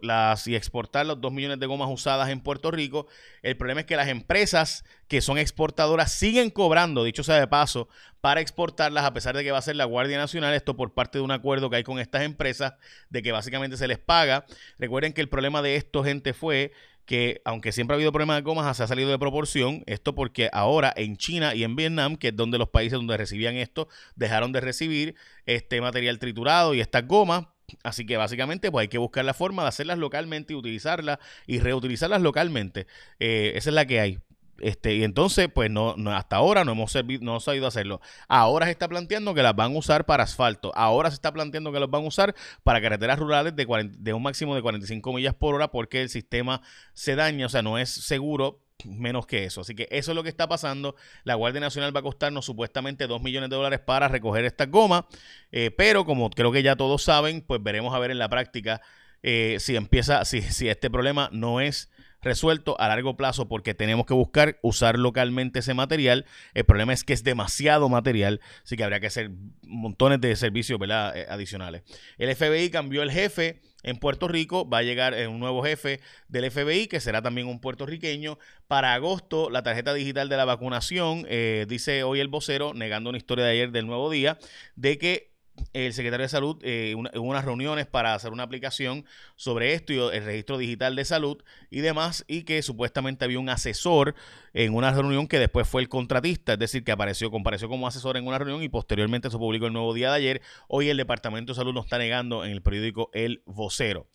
las 0.01 0.48
y 0.48 0.55
exportar 0.55 1.05
los 1.05 1.19
2 1.19 1.31
millones 1.31 1.60
de 1.60 1.65
gomas 1.65 1.89
usadas 1.91 2.29
en 2.29 2.39
Puerto 2.39 2.72
Rico. 2.72 3.07
El 3.41 3.57
problema 3.57 3.81
es 3.81 3.86
que 3.86 3.95
las 3.95 4.07
empresas 4.07 4.86
que 5.07 5.22
son 5.22 5.38
exportadoras 5.38 6.12
siguen 6.12 6.50
cobrando, 6.50 7.03
dicho 7.03 7.24
sea 7.24 7.39
de 7.39 7.48
paso, 7.48 7.89
para 8.22 8.39
exportarlas 8.39 9.03
a 9.03 9.13
pesar 9.13 9.36
de 9.36 9.43
que 9.43 9.51
va 9.51 9.57
a 9.57 9.62
ser 9.62 9.75
la 9.75 9.86
Guardia 9.86 10.17
Nacional, 10.17 10.53
esto 10.53 10.77
por 10.77 10.93
parte 10.93 11.17
de 11.17 11.24
un 11.24 11.31
acuerdo 11.31 11.69
que 11.69 11.75
hay 11.75 11.83
con 11.83 12.00
estas 12.00 12.24
empresas, 12.24 12.74
de 13.10 13.22
que 13.22 13.31
básicamente 13.31 13.75
se 13.75 13.88
les 13.88 14.00
paga. 14.00 14.45
Recuerden 14.79 15.13
que 15.13 15.22
el 15.22 15.29
problema 15.29 15.62
de 15.62 15.75
esto, 15.75 16.03
gente, 16.03 16.33
fue 16.33 16.72
que 17.05 17.41
aunque 17.45 17.72
siempre 17.72 17.93
ha 17.93 17.98
habido 17.98 18.12
problemas 18.12 18.38
de 18.38 18.41
gomas, 18.43 18.77
se 18.77 18.83
ha 18.83 18.88
salido 18.88 19.10
de 19.10 19.19
proporción. 19.19 19.83
Esto 19.86 20.15
porque 20.15 20.50
ahora 20.53 20.93
en 20.95 21.17
China 21.17 21.55
y 21.55 21.63
en 21.63 21.75
Vietnam, 21.75 22.15
que 22.15 22.29
es 22.29 22.36
donde 22.36 22.57
los 22.57 22.69
países 22.69 22.93
donde 22.93 23.17
recibían 23.17 23.55
esto, 23.55 23.88
dejaron 24.15 24.51
de 24.51 24.62
recibir 24.62 25.15
este 25.45 25.81
material 25.81 26.19
triturado 26.19 26.74
y 26.74 26.81
estas 26.81 27.07
gomas 27.07 27.48
Así 27.83 28.05
que 28.05 28.17
básicamente 28.17 28.72
pues 28.72 28.83
hay 28.83 28.88
que 28.88 28.98
buscar 28.98 29.25
la 29.25 29.33
forma 29.33 29.63
de 29.63 29.69
hacerlas 29.69 29.98
localmente 29.98 30.53
y 30.53 30.55
utilizarlas 30.55 31.19
y 31.48 31.60
reutilizarlas 31.60 32.22
localmente. 32.22 32.88
Eh, 33.19 33.53
esa 33.55 33.69
es 33.69 33.74
la 33.74 33.86
que 33.86 34.00
hay. 34.00 34.19
Este, 34.60 34.95
y 34.95 35.03
entonces, 35.03 35.50
pues 35.53 35.69
no, 35.72 35.95
hasta 36.12 36.36
ahora 36.36 36.63
no 36.63 36.74
hemos 36.74 36.91
servido, 36.91 37.24
no 37.24 37.39
sabido 37.39 37.67
hacerlo. 37.67 38.01
Ahora 38.27 38.67
se 38.67 38.72
está 38.72 38.88
planteando 38.88 39.33
que 39.33 39.43
las 39.43 39.55
van 39.55 39.75
a 39.75 39.77
usar 39.77 40.05
para 40.05 40.24
asfalto. 40.24 40.72
Ahora 40.75 41.10
se 41.10 41.15
está 41.15 41.31
planteando 41.33 41.72
que 41.72 41.79
las 41.79 41.89
van 41.89 42.03
a 42.03 42.07
usar 42.07 42.36
para 42.63 42.81
carreteras 42.81 43.19
rurales 43.19 43.55
de, 43.55 44.13
un 44.13 44.24
máximo 44.24 44.55
de 44.55 44.62
45 44.62 45.13
millas 45.13 45.33
por 45.33 45.55
hora 45.55 45.69
porque 45.69 46.01
el 46.01 46.10
sistema 46.10 46.62
se 46.93 47.15
daña, 47.15 47.48
o 47.48 47.50
sea, 47.50 47.62
no 47.62 47.77
es 47.77 47.89
seguro 47.89 48.62
menos 48.86 49.25
que 49.25 49.45
eso. 49.45 49.62
Así 49.62 49.75
que 49.75 49.88
eso 49.91 50.12
es 50.12 50.15
lo 50.15 50.24
que 50.24 50.29
está 50.29 50.48
pasando. 50.48 50.95
La 51.24 51.36
Guardia 51.36 51.62
Nacional 51.62 51.95
va 51.95 52.01
a 52.01 52.03
costarnos 52.03 52.45
supuestamente 52.45 53.07
2 53.07 53.22
millones 53.22 53.50
de 53.50 53.55
dólares 53.55 53.79
para 53.79 54.07
recoger 54.07 54.45
esta 54.45 54.65
goma, 54.65 55.07
eh, 55.51 55.72
pero 55.72 56.05
como 56.05 56.29
creo 56.29 56.51
que 56.51 56.63
ya 56.63 56.75
todos 56.75 57.03
saben, 57.03 57.41
pues 57.41 57.62
veremos 57.63 57.93
a 57.93 58.00
ver 58.00 58.12
en 58.12 58.19
la 58.19 58.29
práctica 58.29 58.81
eh, 59.24 59.57
si 59.60 59.75
empieza, 59.77 60.25
si, 60.25 60.41
si 60.41 60.67
este 60.67 60.89
problema 60.89 61.29
no 61.31 61.62
es 61.62 61.89
resuelto 62.23 62.79
a 62.79 62.87
largo 62.87 63.15
plazo 63.17 63.47
porque 63.47 63.73
tenemos 63.73 64.05
que 64.05 64.13
buscar 64.13 64.57
usar 64.61 64.97
localmente 64.97 65.59
ese 65.59 65.73
material. 65.73 66.25
El 66.53 66.65
problema 66.65 66.93
es 66.93 67.03
que 67.03 67.13
es 67.13 67.23
demasiado 67.23 67.89
material, 67.89 68.41
así 68.63 68.75
que 68.75 68.83
habría 68.83 68.99
que 68.99 69.07
hacer 69.07 69.31
montones 69.63 70.21
de 70.21 70.35
servicios 70.35 70.79
eh, 70.81 71.25
adicionales. 71.29 71.83
El 72.17 72.33
FBI 72.35 72.69
cambió 72.69 73.03
el 73.03 73.11
jefe 73.11 73.61
en 73.83 73.97
Puerto 73.97 74.27
Rico, 74.27 74.67
va 74.67 74.79
a 74.79 74.83
llegar 74.83 75.13
eh, 75.13 75.27
un 75.27 75.39
nuevo 75.39 75.61
jefe 75.63 75.99
del 76.29 76.49
FBI 76.49 76.87
que 76.87 76.99
será 76.99 77.21
también 77.21 77.47
un 77.47 77.59
puertorriqueño. 77.59 78.39
Para 78.67 78.93
agosto, 78.93 79.49
la 79.49 79.61
tarjeta 79.61 79.93
digital 79.93 80.29
de 80.29 80.37
la 80.37 80.45
vacunación, 80.45 81.25
eh, 81.29 81.65
dice 81.67 82.03
hoy 82.03 82.21
el 82.21 82.29
vocero, 82.29 82.73
negando 82.73 83.09
una 83.09 83.17
historia 83.17 83.45
de 83.45 83.51
ayer 83.51 83.71
del 83.71 83.85
nuevo 83.85 84.09
día, 84.09 84.37
de 84.75 84.97
que 84.97 85.32
el 85.74 85.93
secretario 85.93 86.24
de 86.24 86.29
Salud 86.29 86.57
eh, 86.63 86.95
unas 86.95 87.45
reuniones 87.45 87.86
para 87.86 88.13
hacer 88.13 88.31
una 88.31 88.43
aplicación 88.43 89.05
sobre 89.36 89.74
esto 89.74 89.93
y 89.93 89.98
el 89.98 90.24
registro 90.24 90.57
digital 90.57 90.95
de 90.95 91.05
salud 91.05 91.43
y 91.69 91.81
demás, 91.81 92.24
y 92.27 92.43
que 92.43 92.62
supuestamente 92.62 93.25
había 93.25 93.39
un 93.39 93.50
asesor 93.50 94.15
en 94.53 94.75
una 94.75 94.91
reunión 94.91 95.27
que 95.27 95.39
después 95.39 95.67
fue 95.67 95.81
el 95.81 95.89
contratista, 95.89 96.53
es 96.53 96.60
decir, 96.60 96.83
que 96.83 96.91
apareció, 96.91 97.31
compareció 97.31 97.69
como 97.69 97.88
asesor 97.88 98.17
en 98.17 98.27
una 98.27 98.38
reunión 98.38 98.63
y 98.63 98.69
posteriormente 98.69 99.29
se 99.29 99.38
publicó 99.38 99.67
el 99.67 99.74
nuevo 99.74 99.93
día 99.93 100.10
de 100.10 100.17
ayer. 100.17 100.41
Hoy 100.67 100.89
el 100.89 100.98
Departamento 100.98 101.53
de 101.53 101.57
Salud 101.57 101.74
nos 101.74 101.86
está 101.86 101.98
negando 101.98 102.45
en 102.45 102.51
el 102.51 102.62
periódico 102.62 103.10
El 103.13 103.41
Vocero. 103.45 104.07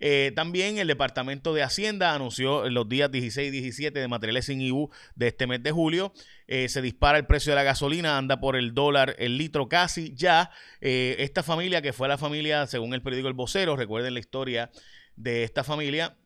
Eh, 0.00 0.32
también 0.34 0.78
el 0.78 0.88
Departamento 0.88 1.54
de 1.54 1.62
Hacienda 1.62 2.14
anunció 2.14 2.68
los 2.68 2.88
días 2.88 3.10
16 3.10 3.48
y 3.48 3.50
17 3.50 3.98
de 3.98 4.08
materiales 4.08 4.46
sin 4.46 4.60
IBU 4.60 4.90
de 5.14 5.28
este 5.28 5.46
mes 5.46 5.62
de 5.62 5.70
julio. 5.70 6.12
Eh, 6.46 6.68
se 6.68 6.82
dispara 6.82 7.18
el 7.18 7.26
precio 7.26 7.52
de 7.52 7.56
la 7.56 7.62
gasolina, 7.62 8.18
anda 8.18 8.40
por 8.40 8.56
el 8.56 8.74
dólar 8.74 9.16
el 9.18 9.38
litro 9.38 9.68
casi 9.68 10.14
ya. 10.14 10.50
Eh, 10.80 11.16
esta 11.20 11.42
familia, 11.42 11.82
que 11.82 11.92
fue 11.92 12.08
la 12.08 12.18
familia, 12.18 12.66
según 12.66 12.94
el 12.94 13.02
periódico 13.02 13.28
El 13.28 13.34
Vocero, 13.34 13.76
recuerden 13.76 14.14
la 14.14 14.20
historia 14.20 14.70
de 15.16 15.42
esta 15.42 15.64
familia, 15.64 16.16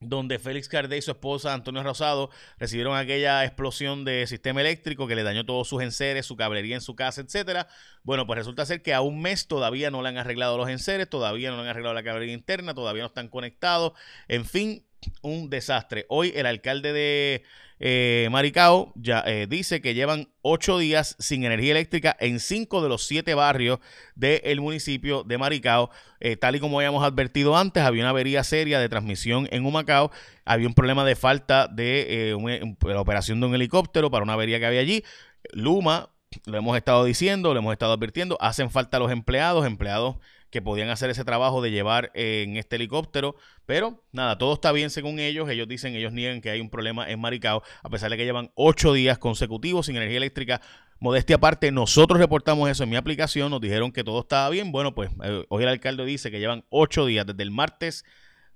donde 0.00 0.38
Félix 0.38 0.66
Cardé 0.68 0.96
y 0.96 1.02
su 1.02 1.10
esposa 1.10 1.52
Antonio 1.52 1.82
Rosado 1.82 2.30
recibieron 2.58 2.96
aquella 2.96 3.44
explosión 3.44 4.04
de 4.06 4.26
sistema 4.26 4.62
eléctrico 4.62 5.06
que 5.06 5.14
le 5.14 5.22
dañó 5.22 5.44
todos 5.44 5.68
sus 5.68 5.82
enseres, 5.82 6.24
su 6.24 6.36
cablería 6.36 6.74
en 6.74 6.80
su 6.80 6.96
casa, 6.96 7.20
etcétera. 7.20 7.68
Bueno, 8.02 8.26
pues 8.26 8.38
resulta 8.38 8.64
ser 8.64 8.82
que 8.82 8.94
a 8.94 9.02
un 9.02 9.20
mes 9.20 9.46
todavía 9.46 9.90
no 9.90 10.00
le 10.00 10.08
han 10.08 10.16
arreglado 10.16 10.56
los 10.56 10.70
enseres, 10.70 11.10
todavía 11.10 11.50
no 11.50 11.56
le 11.56 11.62
han 11.64 11.68
arreglado 11.68 11.94
la 11.94 12.02
cablería 12.02 12.32
interna, 12.32 12.74
todavía 12.74 13.02
no 13.02 13.08
están 13.08 13.28
conectados. 13.28 13.92
En 14.26 14.46
fin, 14.46 14.86
un 15.22 15.50
desastre. 15.50 16.06
Hoy 16.08 16.32
el 16.34 16.46
alcalde 16.46 16.92
de 16.92 17.42
eh, 17.78 18.28
Maricao 18.30 18.92
ya 18.94 19.22
eh, 19.26 19.46
dice 19.48 19.80
que 19.80 19.94
llevan 19.94 20.28
ocho 20.42 20.78
días 20.78 21.16
sin 21.18 21.44
energía 21.44 21.70
eléctrica 21.72 22.14
en 22.20 22.38
cinco 22.38 22.82
de 22.82 22.90
los 22.90 23.06
siete 23.06 23.34
barrios 23.34 23.78
del 24.14 24.60
municipio 24.60 25.24
de 25.24 25.38
Maricao. 25.38 25.90
Eh, 26.20 26.36
tal 26.36 26.56
y 26.56 26.60
como 26.60 26.78
habíamos 26.78 27.02
advertido 27.04 27.56
antes, 27.56 27.82
había 27.82 28.02
una 28.02 28.10
avería 28.10 28.44
seria 28.44 28.78
de 28.78 28.88
transmisión 28.88 29.48
en 29.50 29.64
Humacao. 29.64 30.10
Había 30.44 30.68
un 30.68 30.74
problema 30.74 31.04
de 31.04 31.16
falta 31.16 31.68
de 31.68 32.36
la 32.82 33.00
operación 33.00 33.40
de 33.40 33.46
un 33.46 33.54
helicóptero 33.54 34.10
para 34.10 34.24
una 34.24 34.34
avería 34.34 34.58
que 34.58 34.66
había 34.66 34.80
allí. 34.80 35.04
Luma, 35.52 36.10
lo 36.44 36.58
hemos 36.58 36.76
estado 36.76 37.04
diciendo, 37.04 37.54
lo 37.54 37.60
hemos 37.60 37.72
estado 37.72 37.92
advirtiendo, 37.92 38.36
hacen 38.40 38.70
falta 38.70 38.98
los 38.98 39.10
empleados, 39.10 39.66
empleados 39.66 40.16
que 40.50 40.62
podían 40.62 40.88
hacer 40.88 41.10
ese 41.10 41.24
trabajo 41.24 41.62
de 41.62 41.70
llevar 41.70 42.10
en 42.14 42.56
este 42.56 42.76
helicóptero. 42.76 43.36
Pero 43.66 44.02
nada, 44.12 44.38
todo 44.38 44.54
está 44.54 44.72
bien 44.72 44.90
según 44.90 45.18
ellos. 45.18 45.48
Ellos 45.48 45.68
dicen, 45.68 45.94
ellos 45.94 46.12
niegan 46.12 46.40
que 46.40 46.50
hay 46.50 46.60
un 46.60 46.70
problema 46.70 47.08
en 47.08 47.20
Maricao, 47.20 47.62
a 47.82 47.88
pesar 47.88 48.10
de 48.10 48.16
que 48.16 48.24
llevan 48.24 48.50
ocho 48.54 48.92
días 48.92 49.18
consecutivos 49.18 49.86
sin 49.86 49.96
energía 49.96 50.18
eléctrica. 50.18 50.60
Modestia 50.98 51.36
aparte, 51.36 51.72
nosotros 51.72 52.20
reportamos 52.20 52.68
eso 52.68 52.84
en 52.84 52.90
mi 52.90 52.96
aplicación, 52.96 53.50
nos 53.50 53.60
dijeron 53.60 53.90
que 53.90 54.04
todo 54.04 54.20
estaba 54.20 54.50
bien. 54.50 54.70
Bueno, 54.70 54.94
pues 54.94 55.10
eh, 55.24 55.44
hoy 55.48 55.62
el 55.62 55.68
alcalde 55.70 56.04
dice 56.04 56.30
que 56.30 56.40
llevan 56.40 56.64
ocho 56.68 57.06
días 57.06 57.26
desde 57.26 57.42
el 57.42 57.50
martes, 57.50 58.04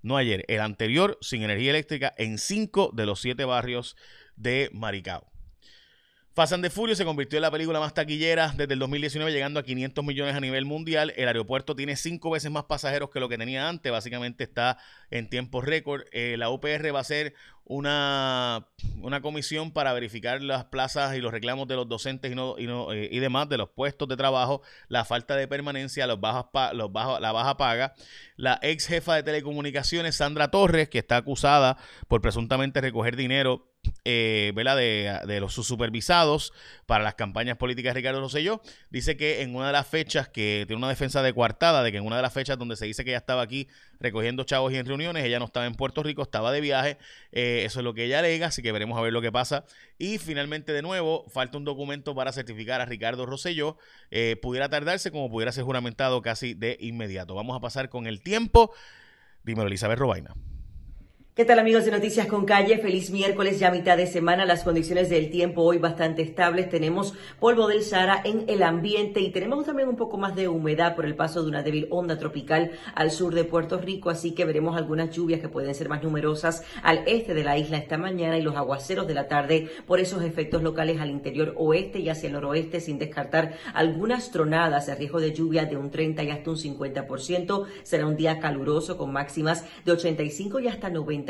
no 0.02 0.18
ayer, 0.18 0.44
el 0.48 0.60
anterior, 0.60 1.16
sin 1.22 1.42
energía 1.42 1.70
eléctrica 1.70 2.12
en 2.18 2.36
cinco 2.36 2.90
de 2.92 3.06
los 3.06 3.20
siete 3.20 3.46
barrios 3.46 3.96
de 4.36 4.68
Maricao. 4.74 5.33
Fast 6.34 6.52
and 6.52 6.68
the 6.68 6.96
se 6.96 7.04
convirtió 7.04 7.38
en 7.38 7.42
la 7.42 7.50
película 7.52 7.78
más 7.78 7.94
taquillera 7.94 8.52
desde 8.56 8.72
el 8.72 8.80
2019, 8.80 9.30
llegando 9.30 9.60
a 9.60 9.62
500 9.62 10.04
millones 10.04 10.34
a 10.34 10.40
nivel 10.40 10.64
mundial. 10.64 11.12
El 11.16 11.28
aeropuerto 11.28 11.76
tiene 11.76 11.94
cinco 11.94 12.30
veces 12.30 12.50
más 12.50 12.64
pasajeros 12.64 13.10
que 13.10 13.20
lo 13.20 13.28
que 13.28 13.38
tenía 13.38 13.68
antes. 13.68 13.92
Básicamente 13.92 14.42
está 14.42 14.76
en 15.12 15.30
tiempo 15.30 15.60
récord. 15.60 16.02
Eh, 16.10 16.34
la 16.36 16.50
UPR 16.50 16.92
va 16.92 16.98
a 16.98 17.04
ser 17.04 17.34
una, 17.62 18.66
una 19.00 19.22
comisión 19.22 19.70
para 19.70 19.92
verificar 19.92 20.42
las 20.42 20.64
plazas 20.64 21.14
y 21.14 21.20
los 21.20 21.30
reclamos 21.30 21.68
de 21.68 21.76
los 21.76 21.88
docentes 21.88 22.32
y, 22.32 22.34
no, 22.34 22.56
y, 22.58 22.66
no, 22.66 22.92
eh, 22.92 23.08
y 23.12 23.20
demás, 23.20 23.48
de 23.48 23.56
los 23.56 23.68
puestos 23.68 24.08
de 24.08 24.16
trabajo, 24.16 24.60
la 24.88 25.04
falta 25.04 25.36
de 25.36 25.46
permanencia, 25.46 26.12
bajos, 26.16 26.46
la 26.72 27.32
baja 27.32 27.56
paga. 27.56 27.94
La 28.34 28.58
ex 28.60 28.88
jefa 28.88 29.14
de 29.14 29.22
telecomunicaciones, 29.22 30.16
Sandra 30.16 30.50
Torres, 30.50 30.88
que 30.88 30.98
está 30.98 31.18
acusada 31.18 31.76
por 32.08 32.20
presuntamente 32.20 32.80
recoger 32.80 33.14
dinero 33.14 33.70
eh, 34.04 34.52
De, 34.54 35.20
de, 35.26 35.40
los 35.40 35.54
supervisados 35.54 36.52
para 36.86 37.04
las 37.04 37.14
campañas 37.14 37.56
políticas 37.56 37.94
de 37.94 38.00
Ricardo 38.00 38.20
Rosselló, 38.20 38.60
dice 38.90 39.16
que 39.16 39.42
en 39.42 39.54
una 39.54 39.68
de 39.68 39.72
las 39.72 39.86
fechas, 39.86 40.28
que 40.28 40.64
tiene 40.66 40.78
una 40.78 40.88
defensa 40.88 41.22
de 41.22 41.32
coartada, 41.32 41.82
de 41.82 41.92
que 41.92 41.98
en 41.98 42.06
una 42.06 42.16
de 42.16 42.22
las 42.22 42.32
fechas 42.32 42.58
donde 42.58 42.76
se 42.76 42.86
dice 42.86 43.04
que 43.04 43.10
ella 43.10 43.18
estaba 43.18 43.42
aquí 43.42 43.68
recogiendo 44.00 44.44
chavos 44.44 44.72
y 44.72 44.76
en 44.76 44.86
reuniones, 44.86 45.24
ella 45.24 45.38
no 45.38 45.46
estaba 45.46 45.66
en 45.66 45.74
Puerto 45.74 46.02
Rico, 46.02 46.22
estaba 46.22 46.52
de 46.52 46.60
viaje, 46.60 46.98
eh, 47.32 47.62
eso 47.64 47.80
es 47.80 47.84
lo 47.84 47.94
que 47.94 48.04
ella 48.04 48.18
alega, 48.18 48.48
así 48.48 48.62
que 48.62 48.72
veremos 48.72 48.98
a 48.98 49.02
ver 49.02 49.12
lo 49.12 49.22
que 49.22 49.32
pasa. 49.32 49.64
Y 49.98 50.18
finalmente, 50.18 50.72
de 50.72 50.82
nuevo, 50.82 51.24
falta 51.28 51.56
un 51.58 51.64
documento 51.64 52.14
para 52.14 52.32
certificar 52.32 52.80
a 52.80 52.84
Ricardo 52.84 53.26
Rosselló, 53.26 53.78
eh, 54.10 54.36
pudiera 54.40 54.68
tardarse 54.68 55.10
como 55.10 55.30
pudiera 55.30 55.52
ser 55.52 55.64
juramentado 55.64 56.20
casi 56.22 56.54
de 56.54 56.76
inmediato. 56.80 57.34
Vamos 57.34 57.56
a 57.56 57.60
pasar 57.60 57.88
con 57.88 58.06
el 58.06 58.20
tiempo. 58.20 58.72
Dímelo, 59.44 59.68
Elizabeth 59.68 59.98
Robaina. 59.98 60.34
¿Qué 61.36 61.44
tal 61.44 61.58
amigos 61.58 61.84
de 61.84 61.90
Noticias 61.90 62.28
con 62.28 62.44
Calle? 62.44 62.78
Feliz 62.78 63.10
miércoles, 63.10 63.58
ya 63.58 63.72
mitad 63.72 63.96
de 63.96 64.06
semana. 64.06 64.46
Las 64.46 64.62
condiciones 64.62 65.10
del 65.10 65.30
tiempo 65.30 65.62
hoy 65.62 65.78
bastante 65.78 66.22
estables. 66.22 66.68
Tenemos 66.68 67.12
polvo 67.40 67.66
del 67.66 67.82
Sahara 67.82 68.22
en 68.24 68.44
el 68.46 68.62
ambiente 68.62 69.18
y 69.18 69.32
tenemos 69.32 69.66
también 69.66 69.88
un 69.88 69.96
poco 69.96 70.16
más 70.16 70.36
de 70.36 70.46
humedad 70.46 70.94
por 70.94 71.06
el 71.06 71.16
paso 71.16 71.42
de 71.42 71.48
una 71.48 71.64
débil 71.64 71.88
onda 71.90 72.20
tropical 72.20 72.70
al 72.94 73.10
sur 73.10 73.34
de 73.34 73.42
Puerto 73.42 73.78
Rico, 73.78 74.10
así 74.10 74.32
que 74.32 74.44
veremos 74.44 74.76
algunas 74.76 75.10
lluvias 75.10 75.40
que 75.40 75.48
pueden 75.48 75.74
ser 75.74 75.88
más 75.88 76.04
numerosas 76.04 76.62
al 76.84 77.02
este 77.08 77.34
de 77.34 77.42
la 77.42 77.58
isla 77.58 77.78
esta 77.78 77.98
mañana 77.98 78.38
y 78.38 78.42
los 78.42 78.54
aguaceros 78.54 79.08
de 79.08 79.14
la 79.14 79.26
tarde 79.26 79.68
por 79.88 79.98
esos 79.98 80.22
efectos 80.22 80.62
locales 80.62 81.00
al 81.00 81.10
interior 81.10 81.54
oeste 81.56 81.98
y 81.98 82.10
hacia 82.10 82.28
el 82.28 82.34
noroeste, 82.34 82.78
sin 82.78 83.00
descartar 83.00 83.54
algunas 83.74 84.30
tronadas. 84.30 84.88
El 84.88 84.98
riesgo 84.98 85.18
de 85.18 85.32
lluvia 85.32 85.64
de 85.64 85.76
un 85.76 85.90
30 85.90 86.22
y 86.22 86.30
hasta 86.30 86.50
un 86.50 86.58
50%. 86.58 87.66
Será 87.82 88.06
un 88.06 88.14
día 88.14 88.38
caluroso 88.38 88.96
con 88.96 89.12
máximas 89.12 89.64
de 89.84 89.90
85 89.90 90.60
y 90.60 90.68
hasta 90.68 90.90
90 90.90 91.23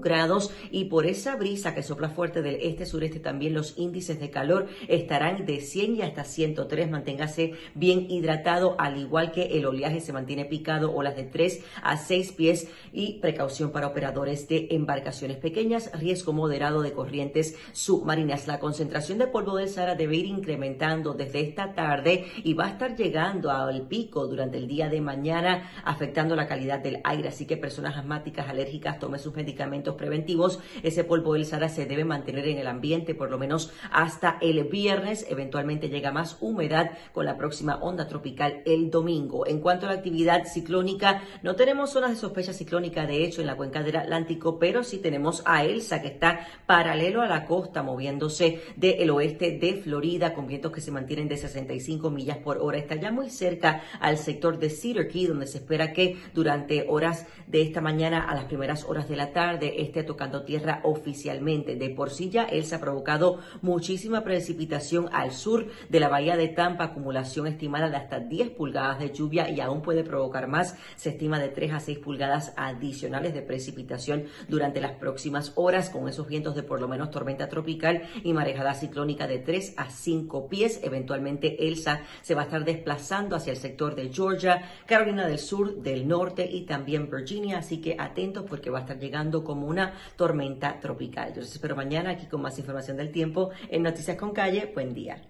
grados 0.00 0.52
y 0.70 0.86
por 0.86 1.06
esa 1.06 1.36
brisa 1.36 1.74
que 1.74 1.82
sopla 1.82 2.10
fuerte 2.10 2.42
del 2.42 2.56
este-sureste 2.56 3.20
también 3.20 3.54
los 3.54 3.74
índices 3.78 4.20
de 4.20 4.30
calor 4.30 4.66
estarán 4.88 5.46
de 5.46 5.60
100 5.60 5.96
y 5.96 6.02
hasta 6.02 6.24
103. 6.24 6.90
Manténgase 6.90 7.52
bien 7.74 8.10
hidratado, 8.10 8.76
al 8.78 8.98
igual 8.98 9.32
que 9.32 9.58
el 9.58 9.66
oleaje 9.66 10.00
se 10.00 10.12
mantiene 10.12 10.44
picado, 10.44 10.94
olas 10.94 11.16
de 11.16 11.24
3 11.24 11.64
a 11.82 11.96
6 11.96 12.32
pies 12.32 12.68
y 12.92 13.18
precaución 13.20 13.70
para 13.70 13.88
operadores 13.88 14.48
de 14.48 14.68
embarcaciones 14.70 15.36
pequeñas, 15.36 15.90
riesgo 15.98 16.32
moderado 16.32 16.82
de 16.82 16.92
corrientes 16.92 17.56
submarinas. 17.72 18.46
La 18.46 18.58
concentración 18.58 19.18
de 19.18 19.26
polvo 19.26 19.56
del 19.56 19.68
Sahara 19.68 19.94
debe 19.94 20.16
ir 20.16 20.26
incrementando 20.26 21.14
desde 21.14 21.40
esta 21.40 21.74
tarde 21.74 22.26
y 22.44 22.54
va 22.54 22.66
a 22.66 22.70
estar 22.70 22.96
llegando 22.96 23.50
al 23.50 23.82
pico 23.82 24.26
durante 24.26 24.58
el 24.58 24.66
día 24.66 24.88
de 24.88 25.00
mañana, 25.00 25.70
afectando 25.84 26.36
la 26.36 26.46
calidad 26.46 26.78
del 26.80 27.00
aire. 27.04 27.28
Así 27.28 27.46
que 27.46 27.56
personas 27.56 27.96
asmáticas, 27.96 28.48
alérgicas, 28.48 28.98
tomen 28.98 29.20
sus 29.20 29.32
medicamentos 29.38 29.94
preventivos. 29.94 30.58
Ese 30.82 31.04
polvo 31.04 31.32
del 31.32 31.46
Sahara 31.46 31.70
se 31.70 31.86
debe 31.86 32.04
mantener 32.04 32.46
en 32.48 32.58
el 32.58 32.66
ambiente 32.66 33.14
por 33.14 33.30
lo 33.30 33.38
menos 33.38 33.72
hasta 33.90 34.36
el 34.42 34.62
viernes. 34.64 35.24
Eventualmente 35.30 35.88
llega 35.88 36.12
más 36.12 36.36
humedad 36.40 36.90
con 37.12 37.24
la 37.24 37.38
próxima 37.38 37.76
onda 37.76 38.08
tropical 38.08 38.62
el 38.66 38.90
domingo. 38.90 39.46
En 39.46 39.60
cuanto 39.60 39.86
a 39.86 39.90
la 39.90 39.96
actividad 39.96 40.44
ciclónica, 40.44 41.22
no 41.42 41.54
tenemos 41.54 41.90
zonas 41.90 42.10
de 42.10 42.16
sospecha 42.16 42.52
ciclónica, 42.52 43.06
de 43.06 43.24
hecho, 43.24 43.40
en 43.40 43.46
la 43.46 43.56
cuenca 43.56 43.82
del 43.82 43.96
Atlántico, 43.96 44.58
pero 44.58 44.82
sí 44.82 44.98
tenemos 44.98 45.42
a 45.46 45.64
Elsa 45.64 46.02
que 46.02 46.08
está 46.08 46.46
paralelo 46.66 47.22
a 47.22 47.26
la 47.26 47.44
costa, 47.46 47.82
moviéndose 47.82 48.60
del 48.76 49.10
oeste 49.10 49.58
de 49.58 49.74
Florida 49.74 50.34
con 50.34 50.46
vientos 50.46 50.72
que 50.72 50.80
se 50.80 50.90
mantienen 50.90 51.28
de 51.28 51.36
65 51.36 52.10
millas 52.10 52.38
por 52.38 52.58
hora. 52.58 52.78
Está 52.78 52.96
ya 52.96 53.12
muy 53.12 53.30
cerca 53.30 53.82
al 54.00 54.18
sector 54.18 54.58
de 54.58 54.70
Cedar 54.70 55.08
Key, 55.08 55.26
donde 55.26 55.46
se 55.46 55.58
espera 55.58 55.92
que 55.92 56.16
durante 56.34 56.86
horas 56.88 57.26
de 57.46 57.62
esta 57.62 57.80
mañana 57.80 58.24
a 58.24 58.34
las 58.34 58.44
primeras 58.44 58.84
horas 58.84 59.08
de 59.08 59.16
la 59.16 59.27
tarde 59.32 59.82
esté 59.82 60.02
tocando 60.02 60.44
tierra 60.44 60.80
oficialmente. 60.84 61.76
De 61.76 61.90
por 61.90 62.10
sí 62.10 62.30
ya 62.30 62.44
él 62.44 62.64
se 62.64 62.74
ha 62.74 62.80
provocado 62.80 63.38
muchísima 63.62 64.24
precipitación 64.24 65.08
al 65.12 65.32
sur 65.32 65.66
de 65.88 66.00
la 66.00 66.08
bahía 66.08 66.36
de 66.36 66.48
Tampa, 66.48 66.84
acumulación 66.84 67.46
estimada 67.46 67.90
de 67.90 67.96
hasta 67.96 68.20
10 68.20 68.50
pulgadas 68.50 68.98
de 68.98 69.12
lluvia 69.12 69.50
y 69.50 69.60
aún 69.60 69.82
puede 69.82 70.04
provocar 70.04 70.48
más. 70.48 70.76
Se 70.96 71.10
estima 71.10 71.38
de 71.38 71.48
3 71.48 71.72
a 71.72 71.80
6 71.80 71.98
pulgadas 71.98 72.52
adicionales 72.56 73.34
de 73.34 73.42
precipitación 73.42 74.24
durante 74.48 74.80
las 74.80 74.92
próximas 74.92 75.52
horas 75.56 75.90
con 75.90 76.08
esos 76.08 76.28
vientos 76.28 76.54
de 76.54 76.62
por 76.62 76.80
lo 76.80 76.88
menos 76.88 77.10
tormenta 77.10 77.48
tropical 77.48 78.02
y 78.22 78.32
marejada 78.32 78.74
ciclónica 78.74 79.26
de 79.26 79.38
3 79.38 79.74
a 79.76 79.90
5 79.90 80.48
pies. 80.48 80.80
Eventualmente 80.82 81.66
Elsa 81.68 82.00
se 82.22 82.34
va 82.34 82.42
a 82.42 82.44
estar 82.44 82.64
desplazando 82.64 83.36
hacia 83.36 83.52
el 83.52 83.58
sector 83.58 83.94
de 83.94 84.12
Georgia, 84.12 84.62
Carolina 84.86 85.26
del 85.26 85.38
Sur, 85.38 85.76
del 85.76 86.06
Norte 86.06 86.48
y 86.50 86.62
también 86.62 87.10
Virginia, 87.10 87.58
así 87.58 87.80
que 87.80 87.96
atentos 87.98 88.44
porque 88.48 88.70
va 88.70 88.78
a 88.78 88.82
estar 88.82 88.98
llegando 88.98 89.17
como 89.44 89.66
una 89.66 89.94
tormenta 90.16 90.78
tropical. 90.80 91.28
Entonces 91.28 91.54
espero 91.54 91.74
mañana 91.74 92.10
aquí 92.10 92.26
con 92.26 92.40
más 92.40 92.58
información 92.58 92.96
del 92.96 93.10
tiempo 93.10 93.50
en 93.68 93.82
Noticias 93.82 94.16
con 94.16 94.32
Calle. 94.32 94.70
Buen 94.72 94.94
día. 94.94 95.20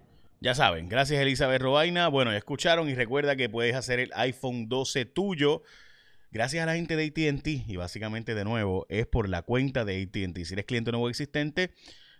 Ya 0.40 0.54
saben, 0.54 0.88
gracias 0.88 1.20
Elizabeth 1.20 1.60
Robaina. 1.60 2.08
Bueno, 2.08 2.30
ya 2.30 2.38
escucharon 2.38 2.88
y 2.88 2.94
recuerda 2.94 3.34
que 3.34 3.48
puedes 3.48 3.74
hacer 3.74 3.98
el 3.98 4.10
iPhone 4.14 4.68
12 4.68 5.06
tuyo 5.06 5.62
gracias 6.30 6.62
a 6.62 6.66
la 6.66 6.74
gente 6.74 6.96
de 6.96 7.06
ATT 7.06 7.68
y 7.68 7.76
básicamente 7.76 8.34
de 8.34 8.44
nuevo 8.44 8.86
es 8.90 9.06
por 9.06 9.28
la 9.28 9.42
cuenta 9.42 9.84
de 9.84 10.02
ATT. 10.02 10.44
Si 10.44 10.52
eres 10.52 10.66
cliente 10.66 10.92
nuevo 10.92 11.08
existente, 11.08 11.72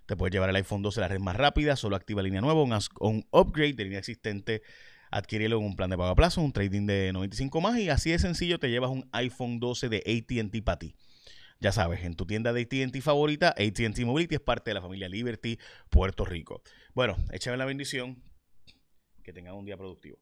te 0.07 0.17
puedes 0.17 0.33
llevar 0.33 0.49
el 0.49 0.57
iPhone 0.57 0.83
12 0.83 1.01
a 1.01 1.03
la 1.03 1.09
red 1.09 1.21
más 1.21 1.37
rápida, 1.37 1.77
solo 1.77 1.97
activa 1.97 2.23
línea 2.23 2.41
nueva, 2.41 2.63
un, 2.63 2.77
un 3.01 3.27
upgrade 3.31 3.75
de 3.75 3.85
línea 3.85 3.99
existente 3.99 4.63
adquirirlo 5.11 5.59
en 5.59 5.65
un 5.65 5.77
plan 5.77 5.91
de 5.91 5.97
pago 5.97 6.11
a 6.11 6.15
plazo, 6.15 6.41
un 6.41 6.53
trading 6.53 6.87
de 6.87 7.13
95 7.13 7.61
más 7.61 7.79
y 7.79 7.89
así 7.89 8.11
de 8.11 8.19
sencillo 8.19 8.59
te 8.59 8.71
llevas 8.71 8.91
un 8.91 9.09
iPhone 9.13 9.61
12 9.61 9.89
de 9.89 9.99
ATT 9.99 10.65
para 10.65 10.79
ti. 10.79 10.95
Ya 11.61 11.73
sabes, 11.73 12.05
en 12.05 12.15
tu 12.15 12.25
tienda 12.25 12.53
de 12.53 12.63
ATT 12.63 13.01
favorita, 13.01 13.49
ATT 13.49 13.99
Mobility 14.05 14.37
es 14.37 14.41
parte 14.41 14.71
de 14.71 14.75
la 14.75 14.81
familia 14.81 15.09
Liberty 15.09 15.59
Puerto 15.91 16.25
Rico. 16.25 16.63
Bueno, 16.95 17.17
échame 17.33 17.57
la 17.57 17.65
bendición. 17.65 18.23
Que 19.25 19.33
tengan 19.33 19.55
un 19.55 19.65
día 19.65 19.77
productivo. 19.77 20.19